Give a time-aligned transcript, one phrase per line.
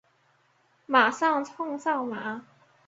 [0.87, 2.41] 马上冲上车